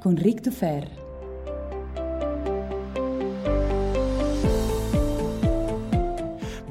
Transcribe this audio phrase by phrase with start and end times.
[0.00, 1.07] con Ric Dufer.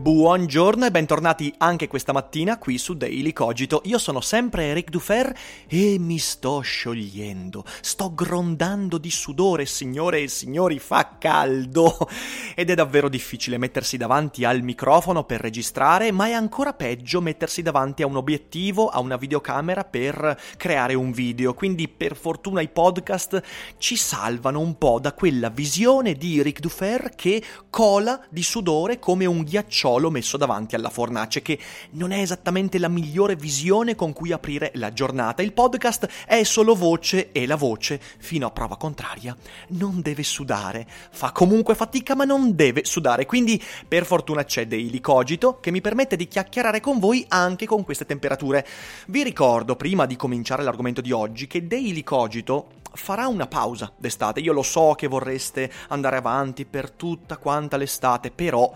[0.08, 3.82] Buongiorno e bentornati anche questa mattina qui su Daily Cogito.
[3.84, 7.66] Io sono sempre Eric Dufer e mi sto sciogliendo.
[7.82, 12.08] Sto grondando di sudore, signore e signori, fa caldo.
[12.56, 17.62] Ed è davvero difficile mettersi davanti al microfono per registrare, ma è ancora peggio mettersi
[17.62, 21.54] davanti a un obiettivo, a una videocamera per creare un video.
[21.54, 23.42] Quindi per fortuna i podcast
[23.78, 29.26] ci salvano un po' da quella visione di Eric Dufer che cola di sudore come
[29.26, 31.58] un ghiacciolo solo messo davanti alla fornace, che
[31.92, 35.42] non è esattamente la migliore visione con cui aprire la giornata.
[35.42, 39.36] Il podcast è solo voce e la voce, fino a prova contraria,
[39.70, 40.88] non deve sudare.
[41.10, 43.26] Fa comunque fatica, ma non deve sudare.
[43.26, 47.84] Quindi, per fortuna, c'è Daily Cogito che mi permette di chiacchierare con voi anche con
[47.84, 48.66] queste temperature.
[49.08, 54.40] Vi ricordo, prima di cominciare l'argomento di oggi, che Daily Cogito farà una pausa d'estate.
[54.40, 58.74] Io lo so che vorreste andare avanti per tutta quanta l'estate, però,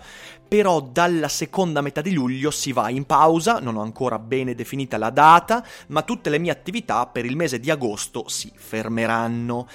[0.48, 4.98] però dalla seconda metà di luglio si va in pausa, non ho ancora bene definita
[4.98, 9.68] la data, ma tutte le mie attività per il mese di agosto si fermeranno.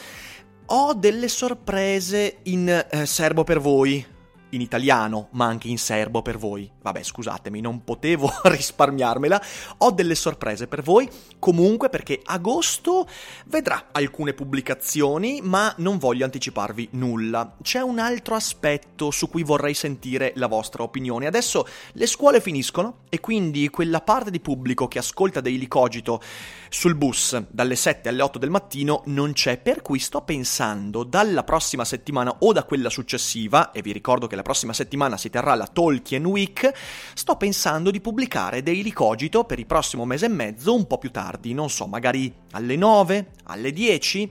[0.67, 4.05] Ho delle sorprese in eh, serbo per voi,
[4.51, 6.76] in italiano, ma anche in serbo per voi.
[6.87, 9.43] Vabbè, scusatemi, non potevo risparmiarmela.
[9.79, 11.11] Ho delle sorprese per voi,
[11.41, 13.09] comunque perché agosto
[13.47, 17.57] vedrà alcune pubblicazioni, ma non voglio anticiparvi nulla.
[17.61, 21.27] C'è un altro aspetto su cui vorrei sentire la vostra opinione.
[21.27, 26.23] Adesso le scuole finiscono e quindi quella parte di pubblico che ascolta Daily Cogito
[26.69, 31.43] sul bus dalle 7 alle 8 del mattino non c'è, per cui sto pensando dalla
[31.43, 35.55] prossima settimana o da quella successiva, e vi ricordo che la prossima settimana si terrà
[35.55, 36.73] la Tolkien Week,
[37.15, 41.11] sto pensando di pubblicare Daily Cogito per il prossimo mese e mezzo un po' più
[41.11, 44.31] tardi, non so, magari alle 9, alle 10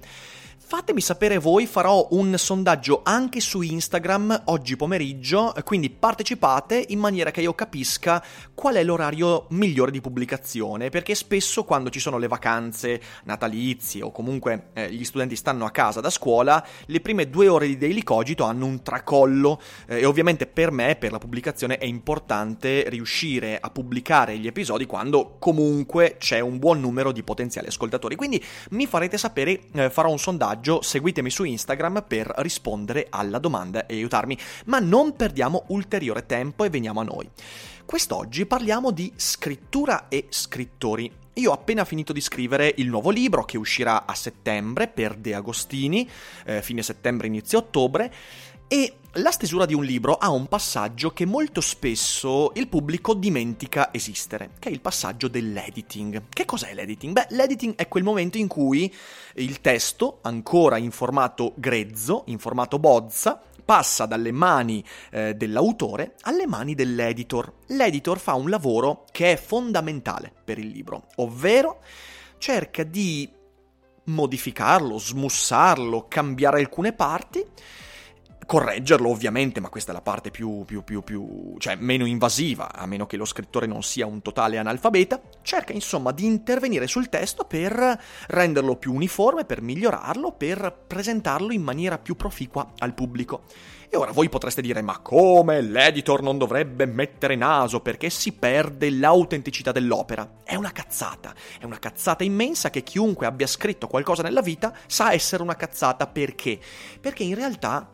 [0.68, 7.30] Fatemi sapere voi, farò un sondaggio anche su Instagram oggi pomeriggio, quindi partecipate in maniera
[7.30, 8.22] che io capisca
[8.56, 14.12] qual è l'orario migliore di pubblicazione, perché spesso quando ci sono le vacanze natalizie o
[14.12, 18.02] comunque eh, gli studenti stanno a casa da scuola, le prime due ore di Daily
[18.02, 23.59] Cogito hanno un tracollo eh, e ovviamente per me, per la pubblicazione, è importante riuscire
[23.59, 28.16] a pubblicare gli episodi quando comunque c'è un buon numero di potenziali ascoltatori.
[28.16, 33.40] Quindi mi farete sapere, eh, farò un sondaggio messaggio, seguitemi su Instagram per rispondere alla
[33.40, 37.30] domanda e aiutarmi, ma non perdiamo ulteriore tempo e veniamo a noi.
[37.86, 41.12] Quest'oggi parliamo di scrittura e scrittori.
[41.34, 45.36] Io ho appena finito di scrivere il nuovo libro che uscirà a settembre per De
[45.36, 46.10] Agostini,
[46.46, 48.12] eh, fine settembre, inizio ottobre,
[48.68, 53.94] e la stesura di un libro ha un passaggio che molto spesso il pubblico dimentica
[53.94, 56.23] esistere, che è il passaggio dell'editing.
[56.28, 57.14] Che cos'è l'editing?
[57.14, 58.94] Beh, l'editing è quel momento in cui
[59.35, 66.46] il testo, ancora in formato grezzo, in formato bozza, passa dalle mani eh, dell'autore alle
[66.46, 67.53] mani dell'editor.
[67.67, 71.82] L'editor fa un lavoro che è fondamentale per il libro, ovvero
[72.38, 73.32] cerca di
[74.06, 77.44] modificarlo, smussarlo, cambiare alcune parti
[78.46, 82.86] correggerlo ovviamente, ma questa è la parte più, più, più, più, cioè meno invasiva, a
[82.86, 87.46] meno che lo scrittore non sia un totale analfabeta, cerca insomma di intervenire sul testo
[87.46, 93.44] per renderlo più uniforme, per migliorarlo, per presentarlo in maniera più proficua al pubblico.
[93.90, 98.90] E ora voi potreste dire, ma come l'editor non dovrebbe mettere naso perché si perde
[98.90, 100.40] l'autenticità dell'opera?
[100.44, 105.14] È una cazzata, è una cazzata immensa che chiunque abbia scritto qualcosa nella vita sa
[105.14, 106.59] essere una cazzata perché?
[107.00, 107.94] Perché in realtà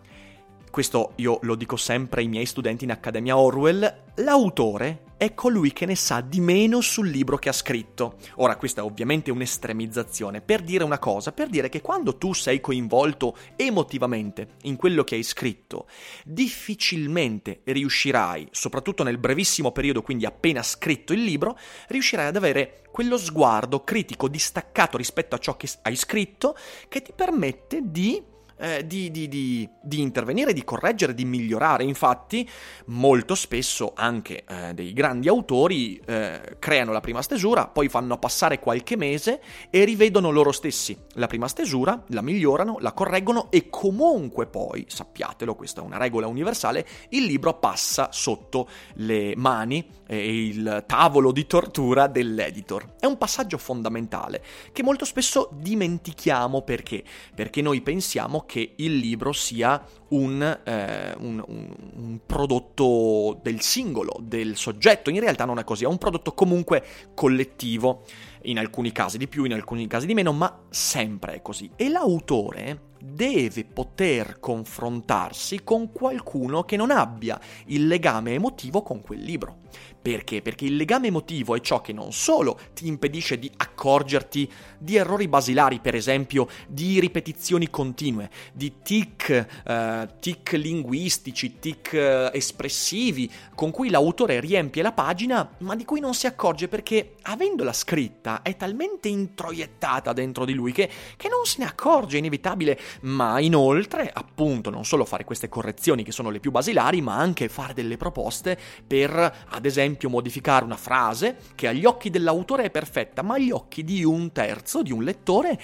[0.71, 5.85] questo io lo dico sempre ai miei studenti in Accademia Orwell, l'autore è colui che
[5.85, 8.15] ne sa di meno sul libro che ha scritto.
[8.37, 12.59] Ora, questa è ovviamente un'estremizzazione, per dire una cosa, per dire che quando tu sei
[12.59, 15.87] coinvolto emotivamente in quello che hai scritto,
[16.23, 21.55] difficilmente riuscirai, soprattutto nel brevissimo periodo, quindi appena scritto il libro,
[21.89, 26.55] riuscirai ad avere quello sguardo critico distaccato rispetto a ciò che hai scritto
[26.87, 28.29] che ti permette di
[28.61, 31.83] eh, di, di, di, di, intervenire, di correggere, di migliorare.
[31.83, 32.47] Infatti,
[32.85, 38.59] molto spesso anche eh, dei grandi autori eh, creano la prima stesura, poi fanno passare
[38.59, 39.41] qualche mese
[39.71, 45.55] e rivedono loro stessi la prima stesura, la migliorano, la correggono e comunque poi, sappiatelo,
[45.55, 51.47] questa è una regola universale, il libro passa sotto le mani e il tavolo di
[51.47, 52.95] tortura dell'editor.
[52.99, 57.03] È un passaggio fondamentale che molto spesso dimentichiamo perché?
[57.33, 64.17] Perché noi pensiamo che il libro sia un, eh, un, un, un, prodotto del singolo,
[64.21, 65.09] del soggetto.
[65.09, 66.83] In realtà non è così, è un prodotto comunque
[67.13, 68.03] collettivo,
[68.43, 71.69] in alcuni casi di più, in alcuni casi di meno, ma sempre è così.
[71.75, 79.21] E l'autore deve poter confrontarsi con qualcuno che non abbia il legame emotivo con quel
[79.21, 79.59] libro.
[80.01, 80.41] Perché?
[80.41, 85.27] Perché il legame emotivo è ciò che non solo ti impedisce di accorgerti di errori
[85.27, 89.29] basilari, per esempio di ripetizioni continue, di tic,
[89.63, 95.99] eh, tic linguistici, tic eh, espressivi, con cui l'autore riempie la pagina, ma di cui
[95.99, 101.45] non si accorge perché, avendola scritta, è talmente introiettata dentro di lui che, che non
[101.45, 106.29] se ne accorge, è inevitabile, ma inoltre, appunto, non solo fare queste correzioni che sono
[106.29, 111.67] le più basilari, ma anche fare delle proposte per, ad esempio, modificare una frase che
[111.67, 115.59] agli occhi dell'autore è perfetta, ma agli occhi di un terzo, di un lettore,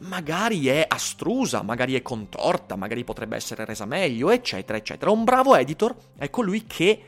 [0.00, 5.10] magari è astrusa, magari è contorta, magari potrebbe essere resa meglio, eccetera, eccetera.
[5.10, 7.02] Un bravo editor è colui che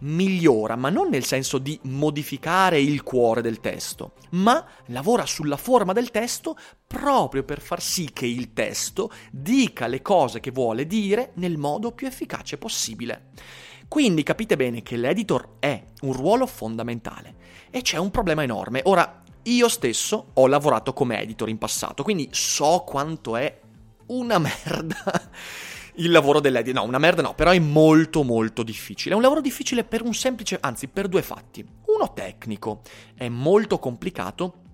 [0.00, 5.92] migliora, ma non nel senso di modificare il cuore del testo, ma lavora sulla forma
[5.92, 6.56] del testo
[6.86, 11.92] proprio per far sì che il testo dica le cose che vuole dire nel modo
[11.92, 13.30] più efficace possibile.
[13.88, 17.36] Quindi capite bene che l'editor è un ruolo fondamentale
[17.70, 18.82] e c'è un problema enorme.
[18.84, 23.60] Ora, io stesso ho lavorato come editor in passato, quindi so quanto è
[24.08, 25.30] una merda
[25.98, 26.82] il lavoro dell'editor.
[26.82, 29.12] No, una merda no, però è molto molto difficile.
[29.12, 31.64] È un lavoro difficile per un semplice, anzi per due fatti.
[31.86, 32.82] Uno tecnico,
[33.14, 34.66] è molto complicato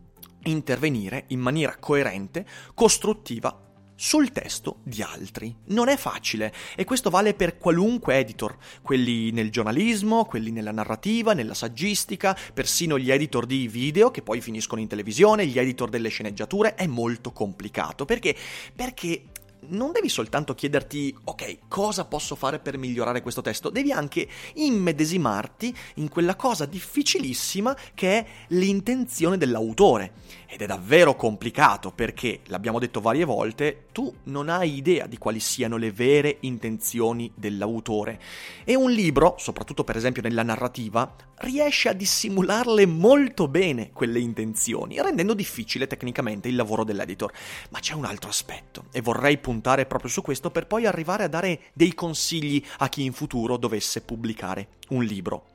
[0.45, 3.59] intervenire in maniera coerente, costruttiva
[3.97, 5.55] sul testo di altri.
[5.67, 11.33] Non è facile e questo vale per qualunque editor, quelli nel giornalismo, quelli nella narrativa,
[11.33, 16.09] nella saggistica, persino gli editor di video che poi finiscono in televisione, gli editor delle
[16.09, 18.37] sceneggiature, è molto complicato perché
[18.75, 19.23] perché
[19.69, 25.75] non devi soltanto chiederti, ok, cosa posso fare per migliorare questo testo, devi anche immedesimarti
[25.95, 30.13] in quella cosa difficilissima che è l'intenzione dell'autore.
[30.55, 35.41] Ed è davvero complicato perché, l'abbiamo detto varie volte, tu non hai idea di quali
[35.41, 38.21] siano le vere intenzioni dell'autore.
[38.63, 45.03] E un libro, soprattutto per esempio nella narrativa, riesce a dissimularle molto bene quelle intenzioni,
[45.03, 47.33] rendendo difficile tecnicamente il lavoro dell'editor.
[47.71, 51.29] Ma c'è un altro aspetto e vorrei puntare proprio su questo per poi arrivare a
[51.29, 55.47] dare dei consigli a chi in futuro dovesse pubblicare un libro.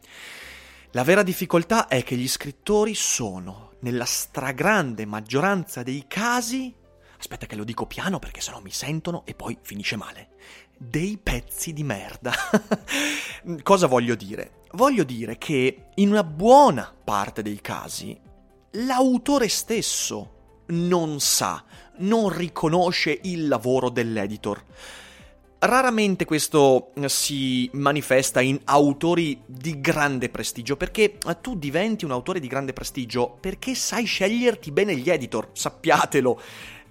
[0.92, 6.74] La vera difficoltà è che gli scrittori sono, nella stragrande maggioranza dei casi,
[7.18, 10.30] aspetta che lo dico piano perché sennò mi sentono e poi finisce male,
[10.78, 12.34] dei pezzi di merda.
[13.64, 14.64] Cosa voglio dire?
[14.72, 18.18] Voglio dire che in una buona parte dei casi
[18.72, 21.64] l'autore stesso non sa,
[21.98, 24.64] non riconosce il lavoro dell'editor.
[25.62, 32.12] Raramente questo eh, si manifesta in autori di grande prestigio, perché eh, tu diventi un
[32.12, 36.42] autore di grande prestigio perché sai sceglierti bene gli editor, sappiatelo.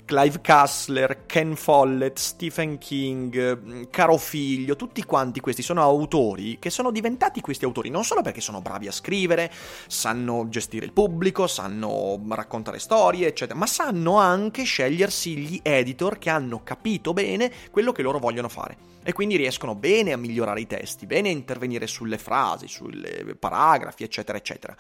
[0.09, 6.71] Clive Kassler, Ken Follett, Stephen King, mm, Caro Figlio, tutti quanti questi sono autori che
[6.71, 9.53] sono diventati questi autori non solo perché sono bravi a scrivere,
[9.87, 16.31] sanno gestire il pubblico, sanno raccontare storie, eccetera, ma sanno anche scegliersi gli editor che
[16.31, 20.67] hanno capito bene quello che loro vogliono fare e quindi riescono bene a migliorare i
[20.67, 24.75] testi, bene a intervenire sulle frasi, sulle paragrafi, eccetera, eccetera.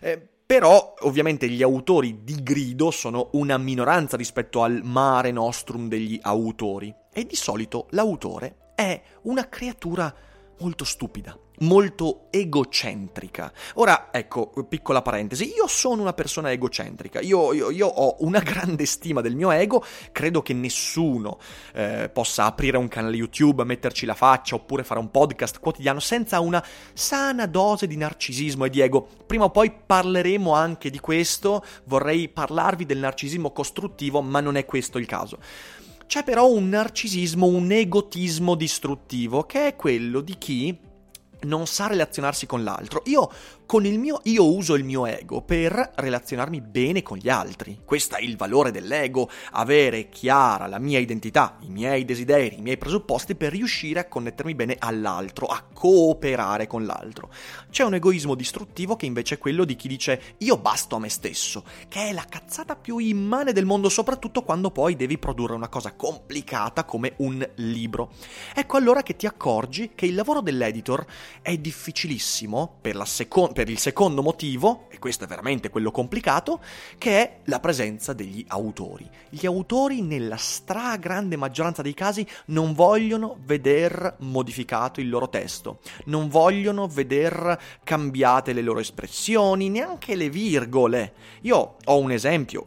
[0.00, 6.16] Eh, però ovviamente gli autori di grido sono una minoranza rispetto al mare nostrum degli
[6.22, 6.94] autori.
[7.12, 10.14] E di solito l'autore è una creatura
[10.60, 13.52] molto stupida, molto egocentrica.
[13.74, 18.86] Ora, ecco, piccola parentesi, io sono una persona egocentrica, io, io, io ho una grande
[18.86, 21.38] stima del mio ego, credo che nessuno
[21.72, 26.40] eh, possa aprire un canale YouTube, metterci la faccia oppure fare un podcast quotidiano senza
[26.40, 29.06] una sana dose di narcisismo e di ego.
[29.26, 34.64] Prima o poi parleremo anche di questo, vorrei parlarvi del narcisismo costruttivo, ma non è
[34.64, 35.38] questo il caso.
[36.06, 40.78] C'è però un narcisismo, un egotismo distruttivo, che è quello di chi
[41.42, 43.02] non sa relazionarsi con l'altro.
[43.06, 43.30] Io
[43.66, 47.80] con il mio io uso il mio ego per relazionarmi bene con gli altri.
[47.84, 52.76] Questo è il valore dell'ego, avere chiara la mia identità, i miei desideri, i miei
[52.76, 57.30] presupposti per riuscire a connettermi bene all'altro, a cooperare con l'altro.
[57.70, 61.08] C'è un egoismo distruttivo che invece è quello di chi dice io basto a me
[61.08, 65.68] stesso, che è la cazzata più immane del mondo, soprattutto quando poi devi produrre una
[65.68, 68.12] cosa complicata come un libro.
[68.54, 71.04] Ecco allora che ti accorgi che il lavoro dell'editor
[71.40, 76.60] è difficilissimo per la seconda per il secondo motivo, e questo è veramente quello complicato,
[76.98, 79.08] che è la presenza degli autori.
[79.30, 86.28] Gli autori nella stragrande maggioranza dei casi non vogliono veder modificato il loro testo, non
[86.28, 91.12] vogliono veder cambiate le loro espressioni, neanche le virgole.
[91.42, 92.66] Io ho un esempio,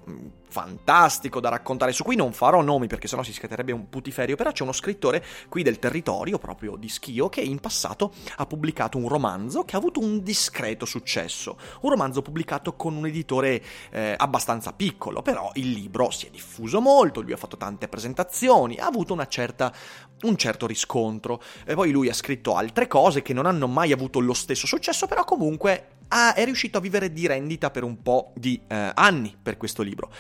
[0.58, 4.52] fantastico da raccontare, su cui non farò nomi perché sennò si scaterebbe un putiferio, però
[4.52, 9.08] c'è uno scrittore qui del territorio, proprio di Schio, che in passato ha pubblicato un
[9.08, 13.62] romanzo che ha avuto un discreto successo, un romanzo pubblicato con un editore
[13.92, 18.78] eh, abbastanza piccolo, però il libro si è diffuso molto, lui ha fatto tante presentazioni,
[18.78, 19.72] ha avuto certa,
[20.22, 24.20] un certo riscontro, e poi lui ha scritto altre cose che non hanno mai avuto
[24.20, 28.32] lo stesso successo, però comunque ha, è riuscito a vivere di rendita per un po'
[28.36, 30.12] di eh, anni per questo libro.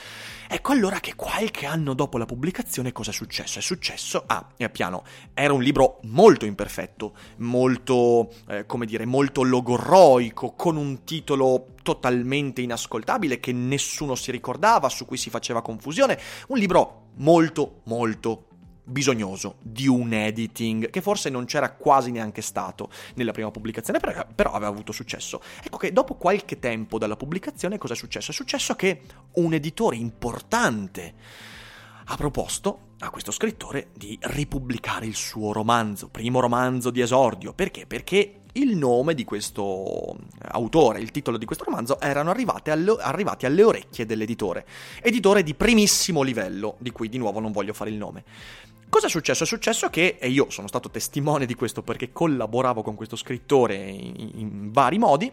[0.49, 3.59] Ecco allora che qualche anno dopo la pubblicazione cosa è successo?
[3.59, 10.53] È successo, ah, piano, era un libro molto imperfetto, molto, eh, come dire, molto logorroico,
[10.53, 16.57] con un titolo totalmente inascoltabile che nessuno si ricordava, su cui si faceva confusione, un
[16.57, 18.46] libro molto, molto
[18.87, 24.51] bisognoso di un editing che forse non c'era quasi neanche stato nella prima pubblicazione, però,
[24.53, 25.41] aveva avuto successo.
[25.61, 28.31] Ecco che dopo qualche tempo dalla pubblicazione cosa è successo?
[28.31, 29.01] È successo che
[29.33, 31.13] un editore importante
[32.05, 37.53] ha proposto a questo scrittore di ripubblicare il suo romanzo, primo romanzo di esordio.
[37.53, 37.85] Perché?
[37.85, 40.17] Perché il nome di questo
[40.49, 44.65] autore, il titolo di questo romanzo erano alle, arrivati alle orecchie dell'editore.
[45.01, 48.23] Editore di primissimo livello, di cui di nuovo non voglio fare il nome.
[48.89, 49.43] Cosa è successo?
[49.43, 53.75] È successo che, e io sono stato testimone di questo perché collaboravo con questo scrittore
[53.75, 55.29] in, in vari modi,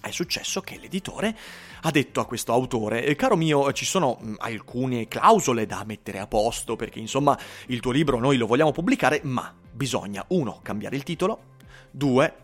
[0.00, 1.36] è successo che l'editore
[1.82, 6.20] ha detto a questo autore, eh, caro mio, ci sono mh, alcune clausole da mettere
[6.20, 7.36] a posto perché insomma
[7.66, 11.56] il tuo libro noi lo vogliamo pubblicare, ma bisogna, uno, cambiare il titolo,
[11.98, 12.34] due,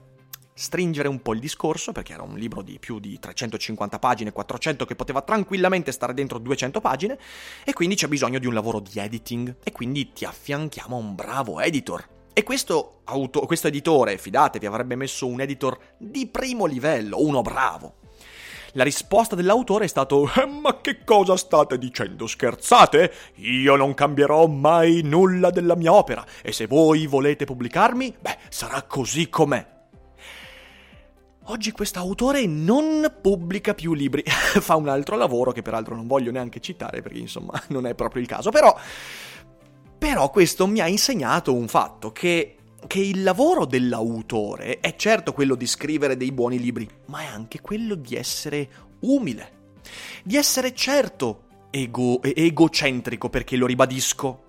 [0.53, 4.85] stringere un po' il discorso, perché era un libro di più di 350 pagine, 400
[4.85, 7.17] che poteva tranquillamente stare dentro 200 pagine,
[7.65, 11.15] e quindi c'è bisogno di un lavoro di editing, e quindi ti affianchiamo a un
[11.15, 12.05] bravo editor.
[12.33, 18.03] E questo, auto, questo editore, fidatevi, avrebbe messo un editor di primo livello, uno bravo.
[18.77, 22.27] La risposta dell'autore è stato eh, Ma che cosa state dicendo?
[22.27, 23.13] Scherzate?
[23.37, 28.83] Io non cambierò mai nulla della mia opera e se voi volete pubblicarmi, beh, sarà
[28.83, 29.65] così com'è.
[31.49, 36.33] Oggi questo autore non pubblica più libri, fa un altro lavoro che peraltro non voglio
[36.33, 38.77] neanche citare perché insomma non è proprio il caso, però,
[39.97, 45.55] però questo mi ha insegnato un fatto, che, che il lavoro dell'autore è certo quello
[45.55, 48.69] di scrivere dei buoni libri, ma è anche quello di essere
[49.01, 49.53] umile,
[50.23, 54.45] di essere certo ego, egocentrico perché lo ribadisco,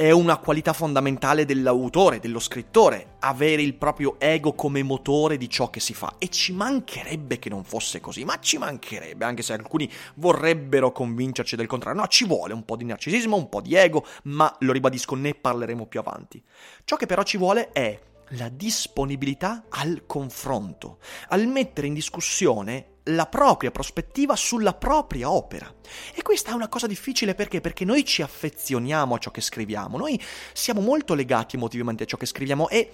[0.00, 5.68] è una qualità fondamentale dell'autore, dello scrittore, avere il proprio ego come motore di ciò
[5.68, 6.14] che si fa.
[6.16, 11.54] E ci mancherebbe che non fosse così, ma ci mancherebbe, anche se alcuni vorrebbero convincerci
[11.54, 12.00] del contrario.
[12.00, 15.34] No, ci vuole un po' di narcisismo, un po' di ego, ma lo ribadisco, ne
[15.34, 16.42] parleremo più avanti.
[16.84, 18.00] Ciò che però ci vuole è
[18.34, 20.96] la disponibilità al confronto,
[21.28, 25.72] al mettere in discussione la propria prospettiva sulla propria opera.
[26.14, 27.60] E questa è una cosa difficile perché?
[27.60, 30.20] Perché noi ci affezioniamo a ciò che scriviamo, noi
[30.52, 32.92] siamo molto legati emotivamente a ciò che scriviamo e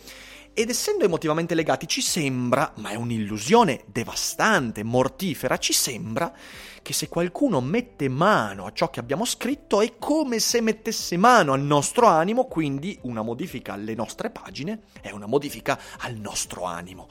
[0.58, 6.32] ed essendo emotivamente legati ci sembra, ma è un'illusione devastante, mortifera, ci sembra
[6.80, 11.52] che se qualcuno mette mano a ciò che abbiamo scritto è come se mettesse mano
[11.52, 17.10] al nostro animo, quindi una modifica alle nostre pagine è una modifica al nostro animo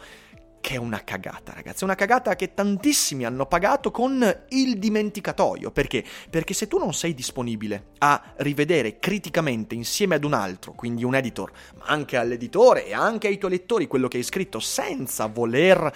[0.65, 1.81] che è una cagata, ragazzi.
[1.81, 5.69] È una cagata che tantissimi hanno pagato con il dimenticatoio.
[5.69, 6.03] Perché?
[6.27, 11.13] Perché se tu non sei disponibile a rivedere criticamente insieme ad un altro, quindi un
[11.13, 15.95] editor, ma anche all'editore e anche ai tuoi lettori quello che hai scritto senza voler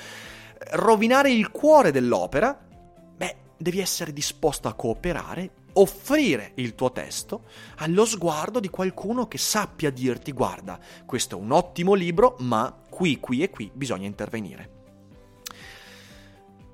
[0.74, 7.44] rovinare il cuore dell'opera, beh, devi essere disposto a cooperare, offrire il tuo testo
[7.78, 13.20] allo sguardo di qualcuno che sappia dirti guarda, questo è un ottimo libro, ma qui,
[13.20, 14.78] qui e qui bisogna intervenire.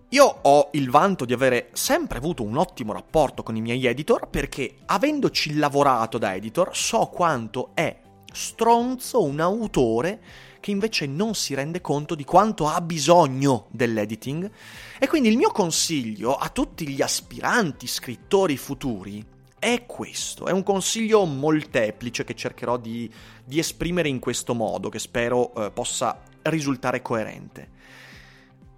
[0.09, 4.29] Io ho il vanto di avere sempre avuto un ottimo rapporto con i miei editor
[4.29, 7.99] perché, avendoci lavorato da editor, so quanto è
[8.31, 10.21] stronzo un autore
[10.65, 14.49] che invece non si rende conto di quanto ha bisogno dell'editing.
[14.97, 19.23] E quindi il mio consiglio a tutti gli aspiranti scrittori futuri
[19.59, 23.07] è questo, è un consiglio molteplice che cercherò di,
[23.43, 27.69] di esprimere in questo modo, che spero eh, possa risultare coerente.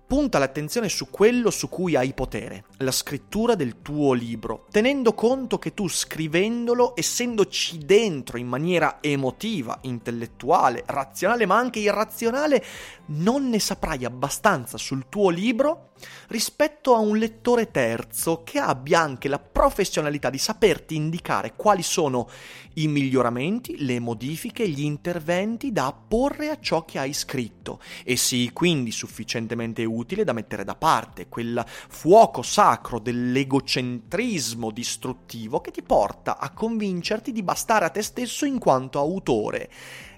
[0.07, 5.59] Punta l'attenzione su quello su cui hai potere, la scrittura del tuo libro, tenendo conto
[5.59, 12.63] che tu scrivendolo, essendoci dentro in maniera emotiva, intellettuale, razionale, ma anche irrazionale,
[13.07, 15.89] non ne saprai abbastanza sul tuo libro
[16.27, 22.29] rispetto a un lettore terzo che abbia anche la professionalità di saperti indicare quali sono
[22.75, 28.53] i miglioramenti, le modifiche, gli interventi da apporre a ciò che hai scritto e sii
[28.53, 36.37] quindi sufficientemente utile da mettere da parte quel fuoco sacro dell'egocentrismo distruttivo che ti porta
[36.37, 39.69] a convincerti di bastare a te stesso in quanto autore.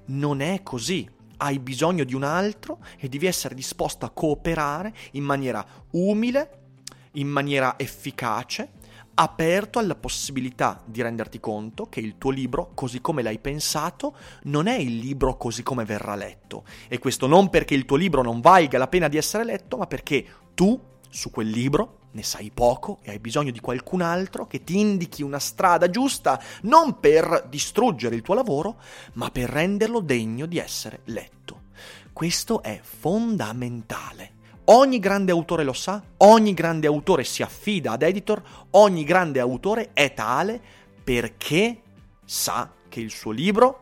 [0.06, 5.24] Non è così hai bisogno di un altro e devi essere disposto a cooperare in
[5.24, 6.60] maniera umile,
[7.14, 8.72] in maniera efficace,
[9.16, 14.68] aperto alla possibilità di renderti conto che il tuo libro, così come l'hai pensato, non
[14.68, 16.64] è il libro così come verrà letto.
[16.88, 19.88] E questo non perché il tuo libro non valga la pena di essere letto, ma
[19.88, 20.80] perché tu,
[21.10, 25.22] su quel libro, ne sai poco e hai bisogno di qualcun altro che ti indichi
[25.24, 28.78] una strada giusta, non per distruggere il tuo lavoro,
[29.14, 31.64] ma per renderlo degno di essere letto.
[32.12, 34.38] Questo è fondamentale.
[34.66, 39.92] Ogni grande autore lo sa, ogni grande autore si affida ad editor, ogni grande autore
[39.94, 40.62] è tale
[41.04, 41.82] perché
[42.24, 43.82] sa che il suo libro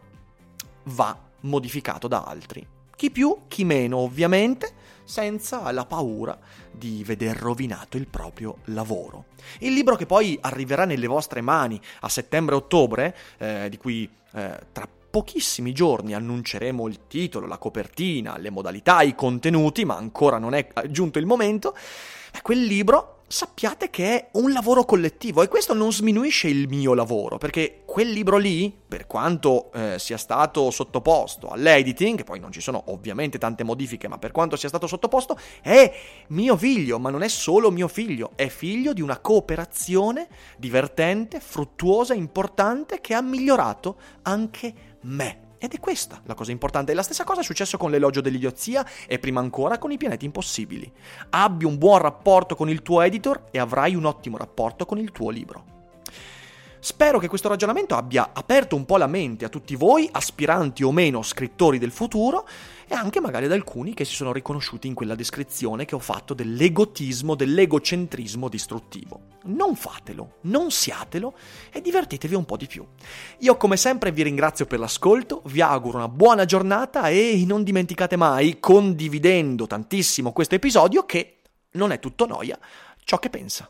[0.85, 2.65] va modificato da altri.
[2.95, 4.71] Chi più, chi meno, ovviamente,
[5.07, 6.37] senza la paura
[6.69, 9.27] di veder rovinato il proprio lavoro.
[9.59, 14.87] Il libro che poi arriverà nelle vostre mani a settembre-ottobre, eh, di cui eh, tra
[15.09, 20.67] pochissimi giorni annunceremo il titolo, la copertina, le modalità, i contenuti, ma ancora non è
[20.89, 21.75] giunto il momento,
[22.41, 27.37] quel libro sappiate che è un lavoro collettivo e questo non sminuisce il mio lavoro,
[27.37, 32.83] perché quel libro lì, per quanto eh, sia stato sottoposto all'editing, poi non ci sono
[32.87, 35.93] ovviamente tante modifiche, ma per quanto sia stato sottoposto, è
[36.27, 42.13] mio figlio, ma non è solo mio figlio, è figlio di una cooperazione divertente, fruttuosa,
[42.13, 45.46] importante che ha migliorato anche me.
[45.59, 46.93] Ed è questa la cosa importante.
[46.93, 50.91] La stessa cosa è successo con l'elogio dell'idiozia e prima ancora con i pianeti impossibili.
[51.29, 55.11] Abbi un buon rapporto con il tuo editor e avrai un ottimo rapporto con il
[55.11, 55.76] tuo libro.
[56.87, 60.93] Spero che questo ragionamento abbia aperto un po' la mente a tutti voi, aspiranti o
[60.93, 62.47] meno scrittori del futuro,
[62.87, 66.33] e anche magari ad alcuni che si sono riconosciuti in quella descrizione che ho fatto
[66.33, 69.19] dell'egotismo, dell'egocentrismo distruttivo.
[69.47, 71.33] Non fatelo, non siatelo
[71.73, 72.87] e divertitevi un po' di più.
[73.39, 78.15] Io come sempre vi ringrazio per l'ascolto, vi auguro una buona giornata e non dimenticate
[78.15, 81.39] mai, condividendo tantissimo questo episodio, che
[81.71, 82.57] non è tutto noia
[83.03, 83.69] ciò che pensa.